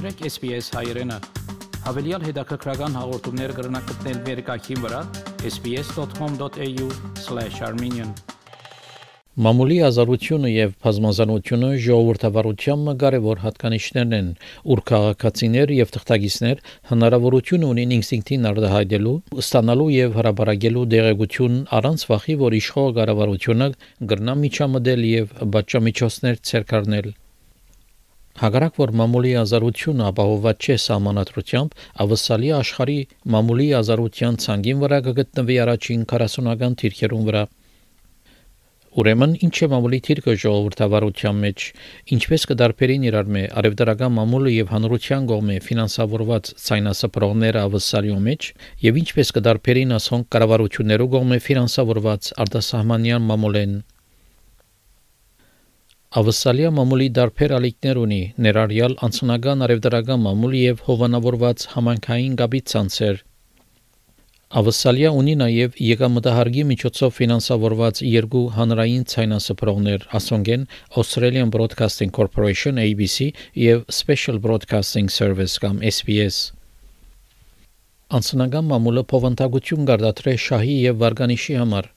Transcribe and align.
Մաղթրեք 0.00 0.32
SPS 0.32 0.72
հայրենը։ 0.72 1.16
Հավելյալ 1.84 2.22
հետաքրքրական 2.24 2.94
հաղորդումներ 2.96 3.52
կգրնակցնել 3.58 4.22
վերկայքին 4.28 4.78
վրա 4.84 5.00
sps.com.au/armenian 5.50 8.14
Մամուլի 9.44 9.76
ազատությունը 9.90 10.54
եւ 10.54 10.72
բազմազանությունը 10.86 11.70
ժողովրդավարության 11.88 12.88
կարևոր 13.04 13.44
հատկանիշներն 13.44 14.16
են, 14.22 14.32
ուր 14.72 14.84
քաղաքացիներ 14.88 15.68
եւ 15.82 15.94
թղթակիցներ 16.00 16.56
հնարավորություն 16.96 17.68
ունեն 17.68 17.94
ինստինկտին 18.00 18.50
արտահայտելու, 18.56 19.16
ստանալու 19.44 19.92
եւ 20.00 20.10
հրաբարակելու 20.16 20.88
դեղեցություն 20.96 21.64
առանց 21.76 22.00
վախի, 22.08 22.34
որ 22.48 22.52
իշխող 22.64 22.88
կառավարությունը 23.00 23.66
գրնա 24.14 24.34
միջամտել 24.48 25.00
եւ 25.12 25.26
բաժամիջոցներ 25.56 26.46
ցերկարնել։ 26.48 27.08
Հակառակ 28.40 28.78
որ 28.80 28.90
մամուլի 28.96 29.30
ազատությունը 29.36 30.04
ապահովված 30.10 30.66
չէ 30.66 30.76
սահմանադրությամբ, 30.80 31.74
ավսալի 32.04 32.52
աշխարհի 32.58 32.94
մամուլի 33.34 33.66
ազատության 33.80 34.38
ցանկին 34.44 34.78
վրա 34.84 35.00
կգտնվի 35.08 35.56
առաջին 35.64 36.06
40-ական 36.12 36.76
թիրքերուն 36.80 37.26
վրա։ 37.26 37.42
Ուրեմն 39.00 39.36
ինչ 39.46 39.52
է 39.64 39.68
մամուլի 39.74 40.00
թիրքը 40.08 40.32
ժողովրդավարության 40.46 41.36
մեջ, 41.44 41.66
ինչպես 42.16 42.48
կդարբերին 42.50 43.06
իրար 43.10 43.30
մե 43.36 43.44
արևդարական 43.60 44.16
մամուլը 44.16 44.54
եւ 44.56 44.74
հանրության 44.74 45.28
կողմէ 45.30 45.60
ֆինանսավորված 45.68 46.52
ցայնասպրողները 46.64 47.64
ավսալյո 47.68 48.18
մեջ 48.24 48.50
եւ 48.88 49.00
ինչպես 49.04 49.36
կդարբերին 49.36 49.96
ասոն 50.00 50.26
կառավարություններու 50.34 51.12
կողմէ 51.14 51.40
ֆինանսավորված 51.50 52.34
արտասահմանյան 52.46 53.30
մամուլեն 53.30 53.80
Ավսալիա 56.10 56.70
մամուլի 56.74 57.04
դարբեր 57.16 57.52
ալիքներ 57.54 57.98
ունի, 58.04 58.22
ներառյալ 58.44 58.94
անցնական 59.06 59.60
արևդարական 59.66 60.22
մամուլ 60.26 60.54
եւ 60.60 60.80
հովանավորված 60.90 61.66
համանքային 61.74 62.32
գաբի 62.40 62.60
ցանցեր, 62.72 63.20
Ավսալիա 64.50 65.10
ունի 65.14 65.34
նաև 65.38 65.76
եկամտահարգի 65.86 66.62
միջոցով 66.70 67.12
ֆինանսավորված 67.18 68.00
երկու 68.02 68.42
հանրային 68.56 69.04
ցայնասփռողներ՝ 69.12 70.06
Ասոնգեն 70.18 70.64
Australian 71.02 71.52
Broadcasting 71.54 72.10
Corporation 72.16 72.80
ABC 72.82 73.28
եւ 73.54 73.84
Special 74.00 74.42
Broadcasting 74.48 75.12
Service 75.20 75.62
կամ 75.62 75.78
SBS։ 75.92 76.40
Անցնական 78.18 78.66
մամուլը 78.74 79.06
փոխանցագություն 79.14 79.86
գարդատրե 79.92 80.36
շահի 80.48 80.76
եւ 80.90 81.00
վարգանիշի 81.06 81.58
համար։ 81.62 81.92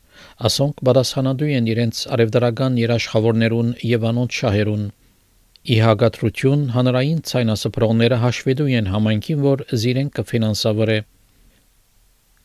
Ասոնք 0.49 0.83
պատասխանատու 0.89 1.49
են 1.59 1.71
իրենց 1.73 2.03
արևդարական 2.17 2.77
երաշխավորներուն 2.83 3.71
եւ 3.93 4.05
անոնց 4.11 4.41
շահերուն։ 4.43 4.85
Ի 5.63 5.79
հագատրություն 5.87 6.67
հանրային 6.75 7.23
ցայնասփռողները 7.33 8.21
հաշվետու 8.27 8.69
են 8.83 8.93
համայնքին, 8.93 9.43
որ 9.47 9.65
զիրեն 9.83 10.13
կֆինանսավորե 10.19 10.97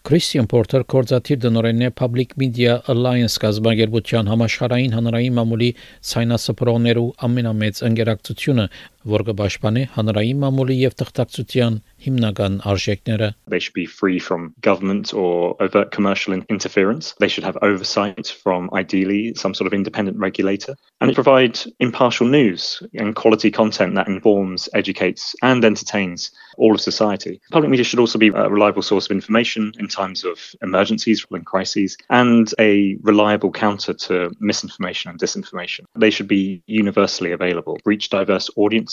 Christian 0.08 0.46
Porter 0.48 0.84
կորզաթիր 0.88 1.40
դնորենն 1.42 1.84
է 1.84 1.88
Public 1.98 2.30
Media 2.40 2.76
Alliance 2.92 3.34
կազմակերպության 3.42 4.30
համաշխարհային 4.30 4.94
հանրային 4.96 5.34
մամուլի 5.38 5.68
ցայնասփռողներու 6.10 7.10
ամենամեծ 7.28 7.82
ընկերակցությունը, 7.88 8.64
որ 9.03 9.23
կպաշտպանի 9.27 9.81
հանրային 9.97 10.37
մամուլի 10.43 10.75
եւ 10.79 10.93
թղթակցության 10.99 11.73
հիմնական 12.05 12.53
արժեքները։ 12.71 13.27
They 13.51 13.59
should 13.59 13.75
be 13.75 13.85
free 13.85 14.19
from 14.19 14.53
government 14.67 15.13
or 15.13 15.55
overt 15.59 15.91
commercial 15.91 16.33
interference. 16.33 17.13
They 17.19 17.27
should 17.27 17.43
have 17.43 17.59
oversight 17.61 18.31
from 18.43 18.69
ideally 18.73 19.33
some 19.35 19.53
sort 19.53 19.67
of 19.67 19.73
independent 19.73 20.17
regulator 20.19 20.75
and 21.01 21.13
provide 21.13 21.59
impartial 21.79 22.27
news 22.27 22.81
and 22.93 23.15
quality 23.15 23.51
content 23.51 23.95
that 23.95 24.07
informs, 24.07 24.69
educates 24.73 25.35
and 25.41 25.65
entertains 25.65 26.31
all 26.57 26.73
of 26.73 26.79
society. 26.79 27.41
Public 27.51 27.71
media 27.71 27.83
should 27.83 27.99
also 27.99 28.17
be 28.17 28.29
a 28.29 28.49
reliable 28.49 28.81
source 28.81 29.07
of 29.07 29.11
information 29.11 29.73
in 29.79 29.87
times 29.87 30.23
of 30.23 30.39
emergencies 30.61 31.25
and 31.29 31.45
crises 31.45 31.97
and 32.09 32.53
a 32.59 32.95
reliable 33.01 33.51
counter 33.51 33.93
to 33.93 34.31
misinformation 34.39 35.11
and 35.11 35.19
disinformation. 35.19 35.83
They 35.97 36.09
should 36.09 36.27
be 36.27 36.63
universally 36.67 37.31
available, 37.31 37.79
reach 37.85 38.09
diverse 38.09 38.49
audiences 38.55 38.86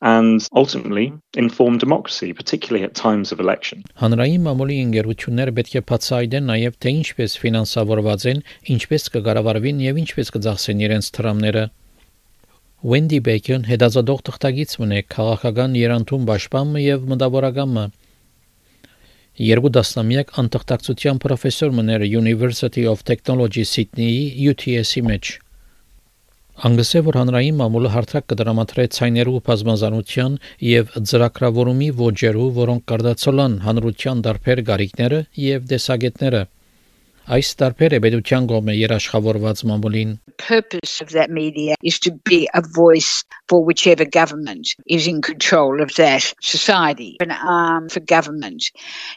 and 0.00 0.46
ultimately 0.54 1.12
inform 1.34 1.78
democracy, 1.78 2.32
particularly 2.32 2.84
at 2.84 2.94
times 2.94 3.32
of 3.32 3.40
election. 3.40 3.82
Հանրային 3.98 4.44
մամուլի 4.46 4.76
ընկերությունները 4.84 5.54
պետք 5.58 5.74
է 5.80 5.82
բացահայտեն 5.90 6.48
նաև 6.52 6.78
թե 6.84 6.92
ինչպես 6.98 7.36
ֆինանսավորված 7.42 8.26
են, 8.32 8.42
ինչպես 8.74 9.08
կկառավարվին 9.16 9.84
եւ 9.88 10.02
ինչպես 10.04 10.34
կձախսեն 10.38 10.84
իրենց 10.86 11.10
թրամները։ 11.18 11.64
Wendy 12.90 13.18
Bacon 13.26 13.64
հետազոտող 13.66 14.20
թղթակից 14.28 14.76
մնե 14.78 15.00
քաղաքական 15.10 15.72
երանդում 15.82 16.28
պաշտպանը 16.28 16.84
եւ 16.84 17.08
մտավորականը 17.14 17.86
Երկու 19.38 19.70
դասնամյակ 19.74 20.30
անտղտակցության 20.42 21.18
պրոֆեսոր 21.22 21.74
մներ 21.78 22.04
University 22.06 22.82
of 22.90 23.04
Technology 23.06 23.62
Sydney-ի 23.62 24.24
UTS-ի 24.50 25.02
մեջ 25.06 25.30
Անգլիսը 26.58 27.00
որ 27.06 27.16
հանրային 27.20 27.58
մամուլը 27.58 27.90
հարթակ 27.94 28.24
կդրամատրե 28.32 28.86
ցայներու 28.96 29.42
բազմազանության 29.48 30.38
եւ 30.68 30.96
ծրագրավորումի 31.10 31.90
ոճերու, 32.02 32.48
որոնք 32.58 32.86
կարտացոլան 32.92 33.58
հանրության 33.68 34.22
դարբեր 34.26 34.62
գարիկները 34.72 35.20
եւ 35.44 35.68
դեսագետները 35.74 36.40
Այս 37.33 37.49
տարբեր 37.59 37.93
էբեդության 37.97 38.47
կողմը 38.51 38.73
երաշխավորված 38.75 39.61
մամուլին 39.69 40.11
purpose 40.37 41.01
of 41.01 41.09
that 41.11 41.29
media 41.29 41.75
is 41.83 41.99
to 41.99 42.11
be 42.11 42.49
a 42.53 42.61
voice 42.61 43.23
for 43.47 43.63
whichever 43.63 44.05
government 44.05 44.67
is 44.87 45.07
in 45.07 45.21
control 45.21 45.81
of 45.81 45.93
that 45.95 46.33
society, 46.41 47.17
an 47.19 47.31
arm 47.31 47.89
for 47.89 47.99
government. 47.99 48.71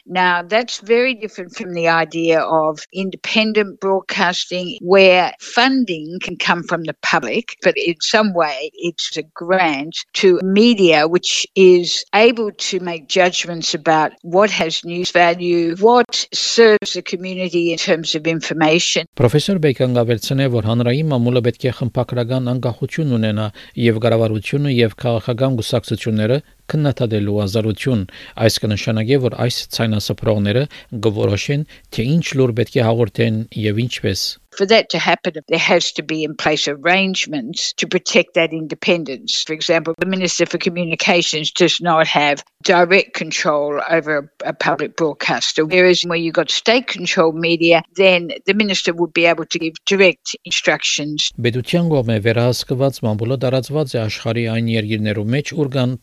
Now, 0.05 0.43
that's 0.43 0.79
very 0.79 1.15
different 1.15 1.55
from 1.55 1.73
the 1.73 1.89
idea 1.89 2.41
of 2.41 2.79
independent 2.93 3.79
broadcasting 3.79 4.77
where 4.81 5.33
funding 5.39 6.19
can 6.21 6.37
come 6.37 6.63
from 6.63 6.83
the 6.83 6.95
public, 7.01 7.57
but 7.61 7.75
in 7.77 7.95
some 8.01 8.33
way 8.33 8.71
it's 8.73 9.17
a 9.17 9.23
grant 9.23 9.97
to 10.13 10.39
media 10.43 11.07
which 11.07 11.47
is 11.55 12.05
able 12.13 12.51
to 12.51 12.79
make 12.79 13.07
judgments 13.07 13.73
about 13.73 14.13
what 14.21 14.51
has 14.51 14.85
news 14.85 15.11
value, 15.11 15.75
what 15.77 16.27
serves 16.33 16.93
the 16.93 17.01
community 17.01 17.71
in 17.71 17.77
terms 17.77 18.00
of 18.14 18.26
information. 18.26 19.06
Professor 19.20 19.56
Bacon 19.62 19.94
գավերցնե 19.96 20.48
որ 20.52 20.68
հանրային 20.70 21.10
մամուլը 21.12 21.42
պետք 21.48 21.66
է 21.70 21.74
խմբակրական 21.78 22.50
անկախություն 22.52 23.14
ունենա 23.18 23.46
եւ 23.82 24.00
կառավարությունը 24.04 24.74
եւ 24.76 24.96
քաղաքական 25.02 25.58
գուսակցությունները 25.60 26.38
քննադատելու 26.70 27.40
ազատություն 27.46 28.04
այս 28.46 28.60
կնշանակի 28.64 29.18
որ 29.26 29.38
այս 29.46 29.58
ցայնասփռողները 29.78 30.68
գորոշեն 31.08 31.66
թե 31.90 32.06
ինչ 32.16 32.26
լուր 32.38 32.54
պետք 32.62 32.78
է 32.78 32.86
հաղորդեն 32.90 33.42
եւ 33.66 33.82
ինչպես 33.86 34.28
For 34.52 34.66
that 34.66 34.90
to 34.90 34.98
happen, 34.98 35.32
there 35.48 35.58
has 35.58 35.92
to 35.92 36.02
be 36.02 36.24
in 36.24 36.36
place 36.36 36.68
arrangements 36.68 37.72
to 37.78 37.86
protect 37.86 38.34
that 38.34 38.52
independence. 38.52 39.42
For 39.46 39.54
example, 39.54 39.94
the 39.98 40.04
Minister 40.04 40.44
for 40.44 40.58
Communications 40.58 41.50
does 41.50 41.80
not 41.80 42.06
have 42.06 42.44
direct 42.62 43.14
control 43.14 43.80
over 43.88 44.30
a 44.44 44.52
public 44.52 44.96
broadcaster, 44.96 45.64
whereas 45.64 46.02
where 46.02 46.18
you've 46.18 46.34
got 46.34 46.50
state 46.50 46.86
controlled 46.86 47.34
media, 47.34 47.82
then 47.96 48.30
the 48.44 48.52
Minister 48.52 48.92
would 48.92 49.14
be 49.14 49.24
able 49.24 49.46
to 49.46 49.58
give 49.58 49.72
direct 49.86 50.36
instructions. 50.44 51.32
Պետության 51.40 51.88
կողմէ 51.88 52.18
վերահսկված 52.28 53.00
մամուլը 53.08 53.40
տարածված 53.46 53.96
է 53.96 54.00
աշխարհի 54.04 54.44
այն 54.52 54.70
երկրներում 54.76 55.32
մեջ, 55.36 55.54
ուր 55.62 55.72
կան 55.78 55.96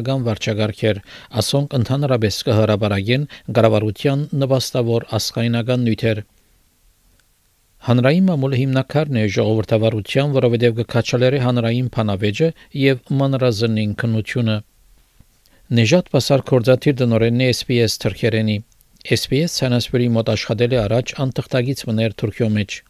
բռնագալական 0.00 0.22
վարչագարքեր, 0.26 0.98
ասոնք 1.40 1.74
ընդհանրապես 1.76 2.36
կհրաբարագեն 2.48 3.24
կառավարության 3.56 4.20
նվաստավոր 4.42 5.06
ասխայնական 5.18 5.84
նյութեր 5.84 6.22
Հանրային 7.80 8.26
մամուլը 8.28 8.56
հիմնակարն 8.60 9.18
է 9.20 9.24
ժողովրդավարության, 9.36 10.32
որովհետև 10.36 10.74
կքաչալերի 10.80 11.38
հանրային 11.44 11.88
փանավեճը 11.96 12.48
եւ 12.80 12.98
մանրազնին 13.20 13.94
քնությունը։ 14.02 14.56
Նեժատ 15.80 16.12
Պասար 16.12 16.44
կորզաթիր 16.50 17.00
դնորենն 17.00 17.46
է 17.46 17.50
SPS 17.56 17.96
թրքերենի։ 18.04 18.58
SPS 19.16 19.56
ցանասպերի 19.62 20.12
մոտ 20.16 20.32
աշխատել 20.36 20.76
է 20.76 20.80
առաջ 20.84 21.16
անտղտագից 21.24 21.84
մներ 21.88 22.16
Թուրքիո 22.20 22.52
մեջ։ 22.60 22.80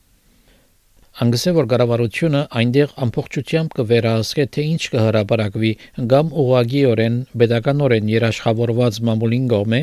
Անգսե 1.21 1.53
որ 1.53 1.67
կառավարությունը 1.69 2.41
այնտեղ 2.59 2.93
ամբողջությամբ 3.05 3.75
կվերահսկե 3.77 4.45
թե 4.57 4.63
ինչ 4.71 4.85
կհրապարակվի 4.95 5.73
կամ 6.13 6.31
ուղագիորեն 6.43 7.19
pedagoganորեն 7.43 8.09
երաշխավորված 8.13 9.01
մամուլին 9.09 9.51
կողմէ 9.51 9.81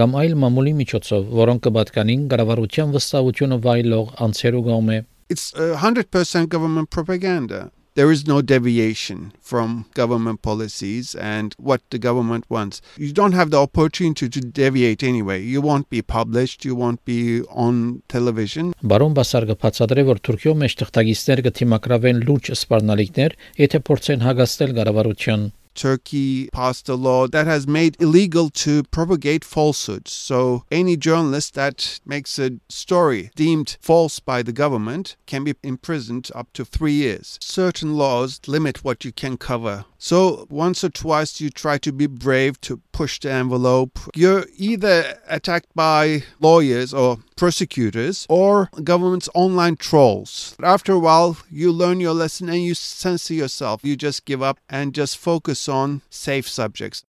կամ 0.00 0.16
այլ 0.22 0.32
մամուլի 0.46 0.72
միջոցով, 0.80 1.28
որոնք 1.42 1.62
կպատկանին 1.68 2.24
կառավարության 2.32 2.96
վստահությունը 2.96 3.60
վայելող 3.68 4.16
անձերու 4.28 4.64
կողմէ։ 4.70 4.98
It's 5.32 5.46
100% 5.60 6.48
government 6.56 6.88
propaganda. 6.88 7.68
There 7.94 8.10
is 8.10 8.26
no 8.26 8.40
deviation 8.40 9.34
from 9.42 9.84
government 9.92 10.40
policies 10.40 11.14
and 11.14 11.54
what 11.58 11.82
the 11.90 11.98
government 11.98 12.46
wants. 12.48 12.80
You 12.96 13.12
don't 13.12 13.32
have 13.32 13.50
the 13.50 13.58
opportunity 13.58 14.30
to 14.30 14.40
deviate 14.40 15.02
anyway. 15.02 15.42
You 15.42 15.60
won't 15.60 15.90
be 15.90 16.00
published, 16.00 16.64
you 16.64 16.74
won't 16.74 17.04
be 17.04 17.42
on 17.50 18.02
television. 18.08 18.72
Բարոն 18.80 19.12
Բասարգը 19.18 19.58
բացատրե, 19.60 20.08
որ 20.08 20.24
Թուրքիո 20.24 20.54
մեջ 20.64 20.78
թղթագիտներ 20.80 21.46
կթիմակրավեն 21.50 22.22
լուրջ 22.24 22.54
սպառնալիքներ, 22.56 23.36
եթե 23.60 23.82
փորձեն 23.90 24.24
հագաստել 24.24 24.78
կառավարության 24.80 25.50
Turkey 25.74 26.48
passed 26.52 26.88
a 26.88 26.94
law 26.94 27.26
that 27.28 27.46
has 27.46 27.66
made 27.66 28.00
illegal 28.00 28.50
to 28.50 28.82
propagate 28.84 29.44
falsehoods. 29.44 30.12
So 30.12 30.64
any 30.70 30.96
journalist 30.96 31.54
that 31.54 32.00
makes 32.04 32.38
a 32.38 32.58
story 32.68 33.30
deemed 33.34 33.76
false 33.80 34.20
by 34.20 34.42
the 34.42 34.52
government 34.52 35.16
can 35.26 35.44
be 35.44 35.54
imprisoned 35.62 36.30
up 36.34 36.52
to 36.54 36.64
three 36.64 36.92
years. 36.92 37.38
Certain 37.40 37.96
laws 37.96 38.40
limit 38.46 38.84
what 38.84 39.04
you 39.04 39.12
can 39.12 39.36
cover. 39.36 39.84
So 39.98 40.46
once 40.50 40.82
or 40.82 40.90
twice 40.90 41.40
you 41.40 41.48
try 41.50 41.78
to 41.78 41.92
be 41.92 42.06
brave 42.06 42.60
to 42.62 42.80
push 42.92 43.20
the 43.20 43.30
envelope. 43.30 43.98
You're 44.14 44.46
either 44.56 45.18
attacked 45.28 45.74
by 45.74 46.24
lawyers 46.40 46.92
or 46.92 47.18
prosecutors 47.41 48.25
or 48.29 48.69
government's 48.83 49.29
online 49.33 49.75
trolls. 49.77 50.55
After 50.63 50.93
a 50.93 50.99
while, 50.99 51.37
you 51.49 51.71
learn 51.71 51.99
your 51.99 52.13
lesson 52.13 52.49
and 52.49 52.63
you 52.63 52.73
censor 52.73 53.33
yourself. 53.33 53.81
You 53.83 53.95
just 53.95 54.25
give 54.25 54.41
up 54.41 54.59
and 54.69 54.93
just 54.93 55.17
focus 55.17 55.69
on 55.69 56.01
safe 56.09 56.47
subjects. 56.47 57.03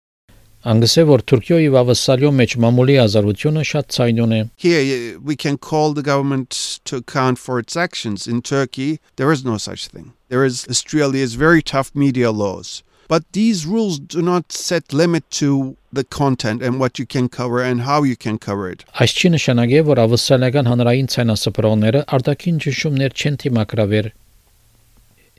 Անգսե 0.66 1.04
որ 1.06 1.22
Թուրքիոյի 1.30 1.68
վավասալյո 1.76 2.30
մեջ 2.34 2.54
մամուլի 2.64 2.94
ազատությունը 3.04 3.64
շատ 3.70 3.92
ցայնուն 3.96 4.32
է։ 4.34 4.40
Here, 4.58 5.20
we 5.20 5.36
can 5.36 5.60
call 5.60 5.94
the 5.94 6.02
government 6.02 6.80
to 6.90 6.98
account 6.98 7.38
for 7.38 7.60
its 7.60 7.78
actions. 7.78 8.26
In 8.26 8.42
Turkey, 8.42 9.00
there 9.18 9.32
is 9.32 9.46
no 9.46 9.60
such 9.60 9.86
thing. 9.88 10.14
There 10.30 10.44
is 10.44 10.66
Australia's 10.68 11.36
very 11.36 11.62
tough 11.62 11.94
media 11.94 12.32
laws. 12.32 12.82
But 13.11 13.25
these 13.33 13.67
rules 13.67 13.99
do 13.99 14.23
not 14.23 14.53
set 14.53 14.93
limit 14.93 15.25
to 15.43 15.77
the 15.93 16.05
content 16.05 16.63
and 16.63 16.79
what 16.79 16.97
you 17.01 17.07
can 17.07 17.29
cover 17.29 17.61
and 17.61 17.83
how 17.83 18.05
you 18.05 18.15
can 18.15 18.39
cover 18.39 18.71
it. 18.71 18.85
Այս 19.03 19.15
չի 19.19 19.33
նշանակի, 19.35 19.81
որ 19.89 20.01
ավսալական 20.05 20.71
հանրային 20.71 21.09
ցանասպրողները 21.15 22.05
արտաքին 22.17 22.61
ճնշումներ 22.65 23.17
չեն 23.19 23.41
թիմակրավեր 23.43 24.11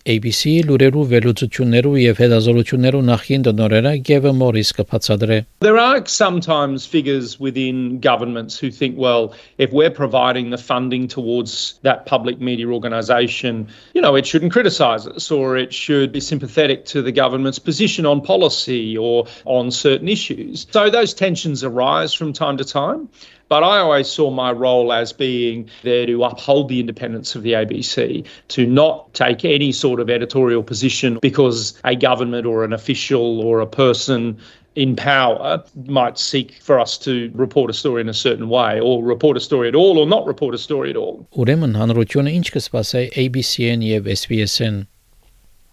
ABC-ի 0.07 0.61
լուրերու 0.67 1.01
վերլուծություններու 1.11 1.95
եւ 1.99 2.19
հետազոտություններու 2.23 3.01
նախին 3.09 3.47
դնորերը 3.47 3.93
Գևը 4.07 4.33
Մորիս 4.43 4.69
կբացատրե 4.79 5.39
There 5.67 5.81
are 5.83 6.07
sometimes 6.07 6.87
figures 6.87 7.41
within 7.41 7.99
governments 7.99 8.57
who 8.57 8.71
think 8.71 8.95
well 8.97 9.35
if 9.59 9.73
we're 9.73 9.91
providing 9.91 10.51
the 10.51 10.63
funding 10.63 11.09
towards 11.09 11.81
that 11.83 12.07
public 12.07 12.39
media 12.39 12.69
organisation 12.69 13.67
you 13.95 14.01
know 14.01 14.15
it 14.15 14.31
shouldn't 14.31 14.53
criticise 14.53 15.09
us 15.09 15.29
or 15.33 15.57
it 15.57 15.75
should 15.75 16.13
be 16.13 16.21
sympathetic 16.21 16.85
to 16.95 17.03
the 17.03 17.11
government's 17.11 17.59
position 17.59 18.07
on 18.07 18.21
policy 18.21 18.97
or 18.97 19.27
on 19.45 19.73
certain 19.73 20.09
issues 20.09 20.69
so 20.71 20.89
those 20.89 21.13
tensions 21.13 21.65
arise 21.65 22.15
from 22.15 22.33
time 22.33 22.57
to 22.57 22.65
time 22.65 23.09
but 23.51 23.63
I 23.63 23.79
always 23.79 24.09
saw 24.09 24.31
my 24.31 24.51
role 24.53 24.93
as 24.93 25.13
being 25.13 25.71
there 25.83 26.07
to 26.07 26.25
uphold 26.25 26.69
the 26.69 26.81
independence 26.81 27.35
of 27.35 27.43
the 27.43 27.53
ABC, 27.53 28.27
to 28.49 28.67
not 28.67 29.13
take 29.15 29.45
any 29.45 29.73
sort 29.73 30.01
of 30.01 30.11
editorial 30.11 30.63
position 30.63 31.19
because 31.23 31.79
a 31.85 31.95
government 31.95 32.47
or 32.47 32.65
an 32.65 32.73
official 32.73 33.41
or 33.41 33.61
a 33.61 33.67
person 33.67 34.39
in 34.75 34.95
power 34.95 35.63
might 35.87 36.19
seek 36.19 36.55
for 36.61 36.79
us 36.79 36.99
to 36.99 37.31
report 37.35 37.71
a 37.71 37.73
story 37.73 38.01
in 38.03 38.09
a 38.09 38.15
certain 38.15 38.49
way 38.49 38.79
or 38.79 39.03
report 39.03 39.37
a 39.37 39.41
story 39.41 39.69
at 39.69 39.75
all 39.75 39.99
or 39.99 40.07
not 40.07 40.27
report 40.27 40.55
a 40.55 40.59
story 40.59 40.91
at 40.91 40.97
all. 40.97 41.27
Ուրեմն 41.33 41.79
հանրությունը 41.81 42.35
ինչ 42.37 42.51
կսպասի 42.57 43.07
ABC-ն 43.25 43.87
եւ 43.89 44.11
SBS-ն 44.13 44.85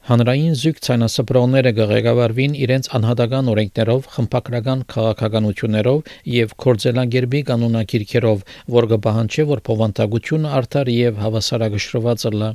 Հանրային 0.08 0.54
զույգ 0.56 0.78
ցանասպրողները 0.84 1.70
կղեկավարվին 1.76 2.52
իրենց 2.64 2.86
անհատական 2.96 3.48
օրենքներով, 3.52 4.06
խմբակրական 4.14 4.84
քաղաքականություններով 4.92 6.12
եւ 6.34 6.54
կորձելագերբի 6.64 7.42
կանոնակիրքերով, 7.50 8.46
որ 8.76 8.86
կպահանջի, 8.94 9.44
որ 9.50 9.60
փոխանցագությունը 9.68 10.54
արդար 10.60 10.90
եւ 10.94 11.20
հավասարակշռված 11.24 12.24
լա։ 12.40 12.50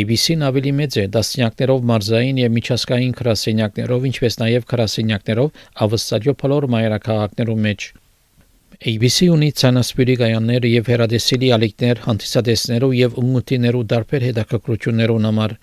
ABC-ն 0.00 0.46
ավելի 0.48 0.72
մեծ 0.80 0.96
է 1.02 1.04
դասնյակներով 1.20 1.84
մարզային 1.90 2.40
եւ 2.40 2.54
միջազգային 2.56 3.14
քրասենյակներով, 3.20 4.06
ինչպես 4.10 4.40
նաեւ 4.40 4.66
քրասենյակներով 4.72 5.64
ավստալյո 5.84 6.34
փլոր 6.40 6.66
մայրաքաղաքներում 6.80 7.66
մեջ։ 7.68 7.90
ABC 8.80 9.26
ունի 9.34 9.48
ցանասպիրի 9.60 10.14
գայաններ 10.20 10.66
եւ 10.70 10.86
հերադեսիլի 10.88 11.48
ալիքներ 11.56 11.98
հանդիսադեսներու 12.06 12.92
եւ 12.96 13.18
ունգուտիներու 13.20 13.82
դարբեր 13.90 14.24
հետաքրքրություններուն 14.30 15.28
համար 15.28 15.56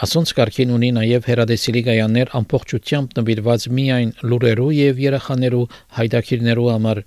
Ասոնց 0.00 0.30
կարգին 0.40 0.70
ունի 0.72 0.88
նաև 0.96 1.26
հերադեսիլի 1.28 1.80
գայաններ 1.90 2.30
ամբողջությամբ 2.38 3.16
նվիրված 3.20 3.64
միայն 3.78 4.12
լուրերու 4.30 4.68
եւ 4.80 5.00
երախաներու 5.04 5.64
հայդակիրներու 6.00 6.68
համար 6.74 7.00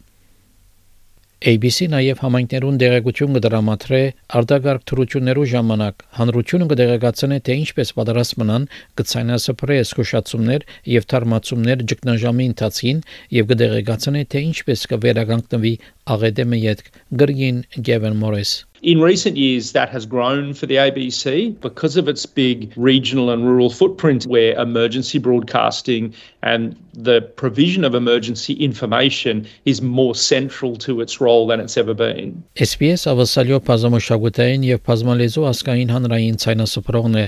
ABC 1.44 1.88
նաև 1.92 2.22
համայնքներուն 2.24 2.78
դեղեցություն 2.84 3.38
կդրամատրե 3.38 4.02
արտագարկ 4.40 4.86
թրություններու 4.92 5.48
ժամանակ 5.54 6.06
հանրությունը 6.20 6.68
կդեղեկացնե 6.74 7.40
թե 7.50 7.58
ինչպես 7.64 7.92
պատրաստ 7.98 8.38
մնան 8.44 8.68
կցայնասփռե 9.02 9.80
զգուշացումներ 9.90 10.68
եւ 10.94 11.08
թարմացումներ 11.14 11.86
ճգնաժամի 11.92 12.48
ընթացքին 12.54 13.02
եւ 13.42 13.50
կդեղեկացնե 13.52 14.28
թե 14.32 14.46
ինչպես 14.54 14.86
կվերականգնվի 14.94 15.74
աղետեմը 16.16 16.62
յետք 16.64 16.94
գրգին 17.24 17.60
Գևեն 17.90 18.22
Մորես 18.24 18.54
In 18.84 19.00
recent 19.00 19.38
years, 19.38 19.72
that 19.72 19.88
has 19.92 20.06
grown 20.06 20.54
for 20.54 20.66
the 20.66 20.76
ABC 20.76 21.58
because 21.62 21.96
of 21.96 22.10
its 22.10 22.26
big 22.26 22.74
regional 22.76 23.30
and 23.30 23.46
rural 23.46 23.70
footprint, 23.70 24.26
where 24.26 24.60
emergency 24.60 25.20
broadcasting 25.20 26.14
and 26.42 26.76
the 26.92 27.22
provision 27.38 27.86
of 27.86 27.96
emergency 27.96 28.56
information 28.56 29.48
is 29.64 29.82
more 29.82 30.14
central 30.14 30.76
to 30.76 31.00
its 31.00 31.22
role 31.22 31.48
than 31.48 31.62
it's 31.62 31.78
ever 31.78 31.94
been. 31.94 32.44
SPS 32.60 33.08
ավասալյո 33.08 33.62
բազմամշակութային 33.70 34.66
եւ 34.68 34.82
բազմալեզու 34.90 35.46
ասկային 35.52 35.94
հանրային 35.96 36.40
ցայնասփռողն 36.44 37.16
է 37.24 37.26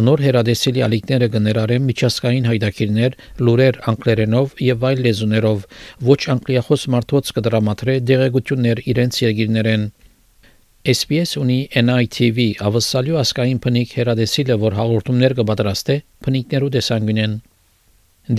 անոր 0.00 0.24
հերադեսիլի 0.26 0.84
ալիքները 0.88 1.28
կներարեն 1.36 1.86
միջազգային 1.90 2.48
հայդակիրներ 2.48 3.18
լուրեր 3.44 3.80
անգլերենով 3.92 4.56
եւ 4.72 4.88
այլ 4.88 5.04
լեզուներով 5.08 5.68
ոչ 6.14 6.20
անգլիախոս 6.38 6.88
մարդոց 6.96 7.34
կդրամատրե 7.36 7.98
դեղեցություններ 8.12 8.82
իրենց 8.94 9.22
երկիրներեն 9.28 9.86
SPS 10.84 11.38
ունի 11.40 11.54
NITV 11.80 12.38
ավսալյու 12.60 13.16
ասկային 13.22 13.60
փնիկ 13.64 13.92
հերադեսիլը, 13.96 14.56
որ 14.60 14.74
հաղորդումներ 14.76 15.34
կպատրաստե 15.38 15.94
փնիկներու 16.26 16.68
տեսանկյունեն։ 16.74 17.36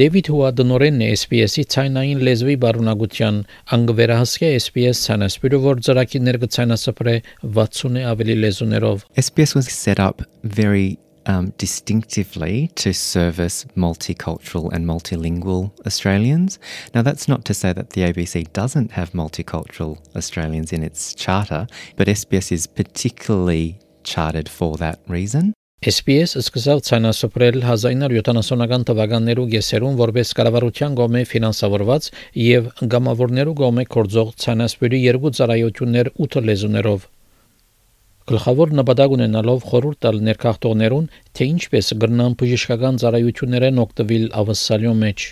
Դեվիդ 0.01 0.29
Հուա 0.29 0.51
դնորենն 0.59 1.01
է 1.05 1.07
SPS-ի 1.15 1.65
ցայնային 1.73 2.21
լեզվի 2.27 2.57
բարունակության 2.65 3.39
անգվերահասկե 3.77 4.51
SPS 4.59 5.01
ցանասպիրը, 5.07 5.61
որ 5.65 5.81
ծրագիրներ 5.89 6.39
կցանասպրե 6.45 7.15
60-ը 7.57 8.05
ավելի 8.13 8.37
լեզուներով։ 8.45 9.09
SPS 9.25 9.57
was 9.57 9.73
set 9.73 10.05
up 10.09 10.21
very 10.45 10.87
um, 11.25 11.53
distinctively 11.57 12.69
to 12.75 12.93
service 12.93 13.65
multicultural 13.75 14.71
and 14.71 14.85
multilingual 14.85 15.71
Australians. 15.85 16.59
Now, 16.93 17.01
that's 17.01 17.27
not 17.27 17.45
to 17.45 17.53
say 17.53 17.73
that 17.73 17.91
the 17.91 18.01
ABC 18.01 18.51
doesn't 18.53 18.91
have 18.91 19.11
multicultural 19.11 19.97
Australians 20.15 20.71
in 20.71 20.83
its 20.83 21.13
charter, 21.13 21.67
but 21.95 22.07
SBS 22.07 22.51
is 22.51 22.67
particularly 22.67 23.79
chartered 24.03 24.49
for 24.49 24.77
that 24.77 24.99
reason. 25.07 25.53
SPS 25.85 26.31
սկսավ 26.39 26.79
ցանասպրել 26.87 27.57
1970-ական 27.61 28.85
թվականներու 28.89 29.43
գեսերուն 29.51 29.97
որպես 29.99 30.31
կառավարության 30.39 30.95
կողմէ 30.97 31.21
ֆինանսավորված 31.29 32.07
եւ 32.41 32.69
գամավորներու 32.93 33.57
կողմէ 33.59 33.85
կորձող 33.95 34.31
ցանասպրի 34.45 35.01
երկու 35.03 35.33
ծառայություններ 35.39 36.09
8 36.25 36.45
լեզուներով 36.47 37.05
Գլխավոր 38.25 38.71
նպատակ 38.73 39.11
ունենալով 39.15 39.65
խորհուրդ 39.69 39.97
տալ 40.01 40.15
ներքախտողներուն, 40.27 41.03
թե 41.37 41.47
ինչպես 41.51 41.89
գրնան 42.03 42.35
բժշկական 42.39 42.95
ծառայություններեն 43.03 43.81
օգտվել 43.83 44.23
ավսալյո 44.41 44.93
մեջ։ 45.01 45.25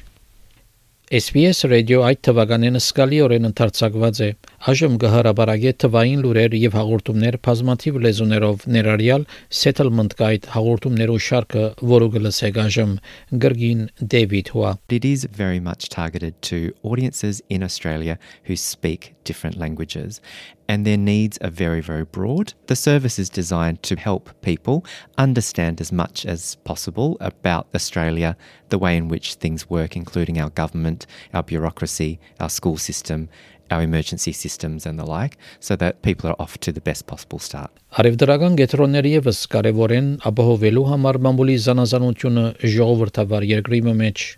SBS 1.20 1.64
Radio 1.72 2.04
այդ 2.06 2.22
թվականին 2.28 2.78
սկալիորեն 2.84 3.50
ընդարձակված 3.50 4.22
է։ 4.28 4.30
Այժմ 4.69 4.97
գահարաբարագե 4.99 5.71
թվային 5.83 6.23
լուրեր 6.25 6.55
եւ 6.59 6.75
հաղորդումներ 6.75 7.37
բազմաթիվ 7.47 7.99
լեզուներով 8.05 8.65
ներառյալ 8.75 9.27
Settlement 9.55 10.17
Guide 10.19 10.51
հաղորդումներու 10.51 11.21
շարքը, 11.29 11.63
որը 11.93 12.09
գլսեք 12.17 12.59
այժմ 12.65 12.97
Գրգին 13.45 13.85
Դեվիդ 14.15 14.51
Հուա։ 14.57 14.73
It 14.99 15.07
is 15.07 15.29
very 15.31 15.61
much 15.61 15.89
targeted 15.95 16.43
to 16.51 16.75
audiences 16.83 17.41
in 17.49 17.63
Australia 17.63 18.19
who 18.51 18.57
speak 18.57 19.15
different 19.23 19.57
languages 19.57 20.21
and 20.69 20.85
their 20.85 20.99
needs 20.99 21.39
are 21.39 21.51
very, 21.51 21.81
very 21.81 22.05
broad. 22.05 22.53
The 22.67 22.77
service 22.77 23.19
is 23.19 23.31
designed 23.31 23.83
to 23.85 23.97
help 23.97 24.29
people 24.43 24.85
understand 25.17 25.81
as 25.81 25.93
much 25.93 26.27
as 26.27 26.57
possible 26.65 27.17
about 27.21 27.69
Australia, 27.75 28.37
the 28.69 28.79
way 28.79 28.97
in 28.97 29.09
which 29.09 29.35
things 29.35 29.71
work, 29.71 29.97
including 29.97 30.39
our 30.39 30.51
government, 30.51 31.07
our 31.33 31.43
bureaucracy, 31.43 32.21
our 32.39 32.51
school 32.51 32.77
system, 32.77 33.31
our 33.74 33.82
emergency 33.82 34.34
systems 34.44 34.86
and 34.86 35.00
the 35.00 35.06
like, 35.06 35.38
so 35.60 35.76
that 35.76 36.02
people 36.02 36.30
are 36.30 36.40
off 36.40 36.58
to 36.66 36.72
the 36.72 36.84
best 36.90 37.08
possible 37.12 37.42
start. 37.48 37.72
Արևդրական 37.98 38.56
գետրոնները 38.62 39.18
եւս 39.18 39.42
կարեւոր 39.54 39.98
են 39.98 40.14
ապահովելու 40.30 40.88
համար 40.94 41.20
մամուլի 41.28 41.58
զանազանությունը 41.66 42.46
ժողովրդավար 42.78 43.52
երկրի 43.56 43.84
մեջ 43.90 44.30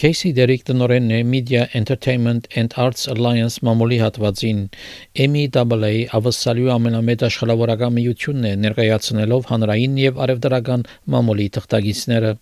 Casey 0.00 0.30
Derrick 0.32 0.62
տնօրենն 0.64 1.10
է 1.12 1.16
Media 1.28 1.66
Entertainment 1.76 2.46
and 2.56 2.72
Arts 2.84 3.02
Alliance 3.12 3.58
մամուլի 3.66 3.98
հատվածին 4.00 4.62
MEAA 5.34 5.90
ավսալյու 6.16 6.70
ամենամեծ 6.76 7.24
աշխարհավորական 7.28 7.96
միությունն 7.98 8.46
է 8.50 8.52
ներկայացնելով 8.62 9.50
հանրային 9.50 9.98
եւ 10.04 10.22
արևդրական 10.24 10.86
մամուլի 11.16 11.48
թղթագիտները 11.58 12.32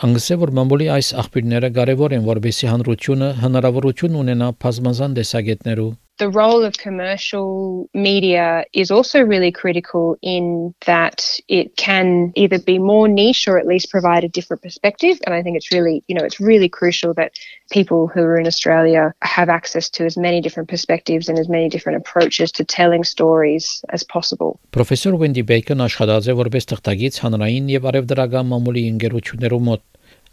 Անգսե 0.00 0.36
որ 0.40 0.50
մամուլի 0.56 0.86
այս 0.94 1.08
աղբյուրները 1.20 1.68
կարևոր 1.76 2.12
են 2.16 2.22
որբեսի 2.28 2.68
հանրությունը 2.70 3.26
հնարավորություն 3.40 4.14
ունենա 4.20 4.46
բազմազան 4.64 5.16
տեսակետներու 5.18 5.90
the 6.19 6.29
role 6.29 6.63
of 6.63 6.77
commercial 6.77 7.89
media 7.93 8.63
is 8.73 8.89
also 8.89 9.21
really 9.21 9.51
critical 9.51 10.17
in 10.21 10.73
that 10.85 11.39
it 11.49 11.75
can 11.75 12.31
either 12.35 12.57
be 12.57 12.79
more 12.79 13.07
niche 13.07 13.47
or 13.47 13.57
at 13.57 13.67
least 13.67 13.89
provide 13.89 14.23
a 14.23 14.29
different 14.29 14.61
perspective. 14.63 15.19
And 15.25 15.35
I 15.35 15.43
think 15.43 15.57
it's 15.57 15.71
really, 15.71 16.03
you 16.07 16.15
know, 16.15 16.23
it's 16.23 16.39
really 16.39 16.69
crucial 16.69 17.13
that 17.15 17.33
people 17.69 18.07
who 18.07 18.21
are 18.21 18.39
in 18.39 18.47
Australia 18.47 19.13
have 19.23 19.49
access 19.49 19.89
to 19.89 20.05
as 20.05 20.15
many 20.15 20.39
different 20.39 20.69
perspectives 20.69 21.27
and 21.27 21.37
as 21.37 21.49
many 21.49 21.67
different 21.67 21.97
approaches 21.97 22.51
to 22.53 22.63
telling 22.63 23.03
stories 23.03 23.83
as 23.89 24.03
possible. 24.03 24.59
Professor 24.71 25.15
Wendy 25.15 25.41
Bacon 25.41 25.83
աշխատած 25.83 26.31
է 26.31 26.37
որպես 26.39 26.71
թղթագիծ 26.71 27.19
հանրային 27.25 27.67
եւ 27.75 27.91
արևդրական 27.91 28.47
մամուլի 28.53 28.87
ընկերություններու 28.93 29.63
մոտ 29.67 29.83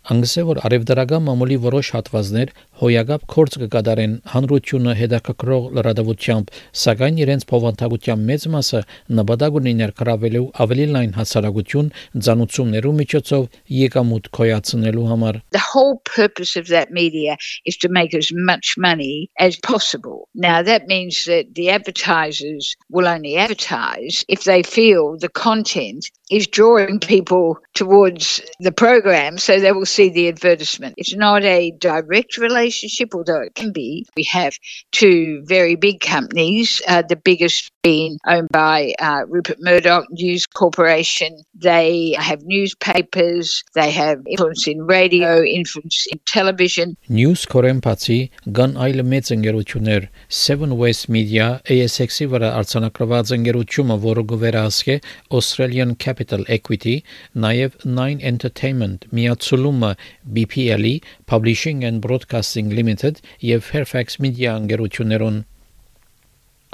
Անգսե 0.08 0.44
որ 0.48 0.60
արևդարական 0.64 1.24
մամուլի 1.26 1.56
որոշ 1.66 1.88
հատվածներ 1.92 2.52
հոյակապ 2.80 3.24
կորց 3.34 3.56
կկատարեն 3.60 4.12
հանրությունը 4.34 4.94
հետաքրքրող 5.00 5.66
լրատվությամբ, 5.78 6.52
սակայն 6.82 7.18
իրենց 7.24 7.44
փոխանցության 7.50 8.24
մեծ 8.30 8.46
մասը 8.54 8.82
նպատակ 9.20 9.58
ունի 9.60 9.74
ներկրավելու 9.82 10.44
ավելի 10.64 10.86
լայն 10.94 11.12
հասարակություն 11.18 11.90
ցանուցումներու 12.28 12.94
միջոցով 13.02 13.50
եկամուտ 13.80 14.30
կոյացնելու 14.40 15.08
համար։ 15.12 15.42
The 15.58 15.66
whole 15.68 16.00
purpose 16.08 16.56
of 16.56 16.72
that 16.72 16.96
media 16.96 17.36
is 17.66 17.76
to 17.84 17.92
make 17.92 18.16
as 18.16 18.32
much 18.32 18.78
money 18.78 19.28
as 19.36 19.60
possible. 19.60 20.30
Now 20.34 20.64
that 20.64 20.88
means 20.88 21.26
that 21.28 21.52
the 21.60 21.68
advertisers 21.76 22.78
will 22.88 23.12
only 23.12 23.36
advertise 23.36 24.24
if 24.30 24.48
they 24.48 24.64
feel 24.64 25.20
the 25.20 25.28
content 25.28 26.08
is 26.30 26.48
drawing 26.48 27.00
people 27.00 27.60
towards 27.74 28.42
the 28.60 28.72
program 28.72 29.38
so 29.38 29.60
they 29.60 29.72
will 29.72 29.86
see 29.86 30.10
the 30.10 30.28
advertisement. 30.28 30.96
It's 30.98 31.16
not 31.16 31.44
a 31.44 31.72
direct 31.72 32.38
relationship, 32.38 33.16
although 33.16 33.42
it 33.42 33.56
can 33.56 33.72
be. 33.72 34.06
We 34.16 34.24
have 34.32 34.54
two 34.92 35.44
very 35.46 35.76
big 35.76 36.00
companies, 36.00 36.82
uh, 36.88 37.04
the 37.08 37.16
biggest 37.16 37.72
being 37.88 38.20
owned 38.28 38.50
by 38.52 38.94
uh, 39.00 39.22
Rupert 39.34 39.60
Murdoch 39.62 40.06
News 40.12 40.46
Corporation. 40.46 41.32
They 41.56 42.16
have 42.20 42.42
newspapers, 42.44 43.64
they 43.80 43.92
have 43.92 44.18
influence 44.28 44.68
in 44.68 44.86
radio, 44.86 45.42
influence 45.60 46.06
in 46.12 46.20
television. 46.26 46.88
News 47.20 47.46
Corempatsi 47.54 48.20
gan 48.58 48.76
այլ 48.86 49.06
մեծ 49.14 49.32
ընկերություններ 49.38 50.10
Seven 50.44 50.76
West 50.82 51.08
Media 51.16 51.48
ASX-ի 51.76 52.28
վրա 52.34 52.52
արձանագրված 52.60 53.34
ընկերությունը, 53.38 54.00
որը 54.10 54.24
գվերասկե 54.34 55.00
Australian 55.40 55.96
Capital 56.06 56.44
Equity, 56.60 56.98
նաև 57.46 57.82
Nine 58.00 58.20
Entertainment, 58.34 59.08
միացումը 59.16 59.94
BPL-ի 60.36 60.96
Publishing 61.32 61.86
and 61.88 62.04
Broadcasting 62.08 62.74
Limited 62.80 63.24
եւ 63.54 63.70
Fairfax 63.72 64.20
Media 64.20 64.60
ընկերություններուն 64.60 65.46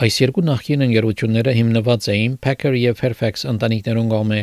Այս 0.01 0.15
երկու 0.23 0.41
նախկին 0.47 0.83
ընկերությունները 0.87 1.51
հիմնված 1.53 2.05
էին 2.09 2.35
Packer 2.41 2.73
եւ 2.73 2.95
Fairfax 2.97 3.43
ընտանիքներուն 3.51 4.07
կողմէ 4.09 4.39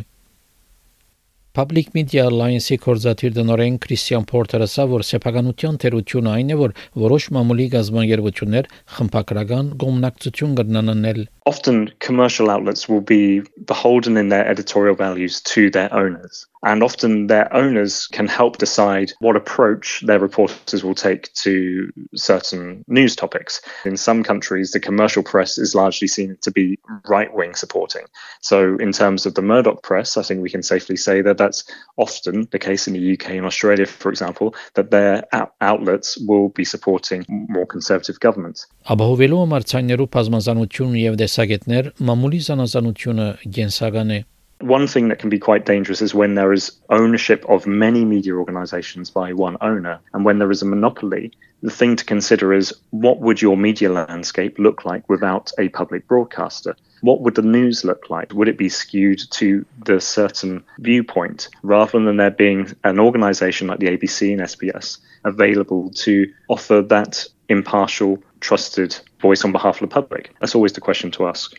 Public 1.58 1.88
Media 1.96 2.28
Alliance-ի 2.30 2.76
կորզաթիր 2.84 3.32
դնորեն 3.34 3.80
Քրիստիան 3.82 4.26
Փորթերը 4.30 4.68
ասա, 4.70 4.84
որ 4.92 5.04
սեփականության 5.08 5.80
թերությունը 5.82 6.30
այն 6.36 6.52
է, 6.54 6.58
որ 6.60 6.76
որոշ 7.02 7.26
մամուլի 7.34 7.66
գազբանգերություններ 7.72 8.70
խմբակրական 8.98 9.72
գոմնակցություն 9.82 10.54
կգնանանել 10.60 11.20
often 11.50 11.90
commercial 11.98 12.54
outlets 12.54 12.88
will 12.88 13.02
be 13.02 13.42
beholden 13.66 14.16
in 14.16 14.28
their 14.28 14.46
editorial 14.46 14.94
values 14.94 15.40
to 15.52 15.68
their 15.70 15.90
owners. 15.92 16.46
And 16.65 16.81
often 16.81 17.27
their 17.27 17.53
owners 17.53 18.07
can 18.07 18.27
help 18.27 18.57
decide 18.57 19.13
what 19.19 19.35
approach 19.35 20.01
their 20.07 20.19
reporters 20.19 20.83
will 20.83 20.95
take 20.95 21.31
to 21.45 21.91
certain 22.15 22.83
news 22.87 23.15
topics. 23.15 23.61
In 23.85 23.97
some 23.97 24.23
countries, 24.23 24.71
the 24.71 24.79
commercial 24.79 25.21
press 25.21 25.59
is 25.59 25.75
largely 25.75 26.07
seen 26.07 26.37
to 26.41 26.51
be 26.51 26.79
right 27.07 27.31
wing 27.31 27.53
supporting. 27.53 28.05
So, 28.41 28.77
in 28.79 28.91
terms 28.91 29.27
of 29.27 29.35
the 29.35 29.43
Murdoch 29.43 29.83
press, 29.83 30.17
I 30.17 30.23
think 30.23 30.41
we 30.41 30.49
can 30.49 30.63
safely 30.63 30.97
say 30.97 31.21
that 31.21 31.37
that's 31.37 31.63
often 31.97 32.47
the 32.49 32.57
case 32.57 32.87
in 32.87 32.93
the 32.93 33.13
UK 33.13 33.37
and 33.37 33.45
Australia, 33.45 33.85
for 33.85 34.09
example, 34.09 34.55
that 34.73 34.89
their 34.89 35.23
outlets 35.61 36.17
will 36.27 36.49
be 36.49 36.65
supporting 36.65 37.25
more 37.29 37.67
conservative 37.67 38.19
governments. 38.19 38.65
Ապահովելու 38.89 39.41
համար 39.45 39.63
ցայներու 39.69 40.09
բազմազանություն 40.15 40.93
եւ 41.01 41.17
տեսակետներ 41.21 41.91
մամուլի 42.09 42.39
զանազանությունը 42.49 43.27
գենսական 43.57 44.13
է 44.17 44.19
One 44.60 44.86
thing 44.86 45.08
that 45.08 45.18
can 45.18 45.30
be 45.30 45.38
quite 45.38 45.64
dangerous 45.64 46.02
is 46.02 46.14
when 46.14 46.34
there 46.34 46.52
is 46.52 46.72
ownership 46.90 47.44
of 47.48 47.66
many 47.66 48.04
media 48.04 48.34
organizations 48.34 49.10
by 49.10 49.32
one 49.32 49.56
owner. 49.60 50.00
And 50.12 50.24
when 50.24 50.38
there 50.38 50.50
is 50.50 50.62
a 50.62 50.66
monopoly, 50.66 51.32
the 51.62 51.70
thing 51.70 51.96
to 51.96 52.04
consider 52.04 52.52
is 52.52 52.74
what 52.90 53.20
would 53.20 53.40
your 53.40 53.56
media 53.56 53.90
landscape 53.90 54.58
look 54.58 54.84
like 54.84 55.08
without 55.08 55.50
a 55.58 55.68
public 55.70 56.06
broadcaster? 56.06 56.76
What 57.00 57.20
would 57.22 57.34
the 57.34 57.42
news 57.42 57.84
look 57.84 58.10
like? 58.10 58.32
Would 58.34 58.48
it 58.48 58.58
be 58.58 58.68
skewed 58.68 59.20
to 59.32 59.64
the 59.84 60.00
certain 60.00 60.62
viewpoint 60.78 61.48
rather 61.62 61.98
than 61.98 62.16
there 62.16 62.30
being 62.30 62.74
an 62.84 62.98
organization 62.98 63.68
like 63.68 63.78
the 63.78 63.96
ABC 63.96 64.32
and 64.32 64.42
SBS 64.42 64.98
available 65.24 65.90
to 65.90 66.32
offer 66.48 66.82
that 66.82 67.26
impartial, 67.48 68.22
trusted 68.40 68.96
voice 69.20 69.44
on 69.44 69.52
behalf 69.52 69.80
of 69.80 69.88
the 69.88 69.94
public? 69.94 70.34
That's 70.40 70.54
always 70.54 70.72
the 70.72 70.80
question 70.80 71.10
to 71.12 71.26
ask. 71.26 71.58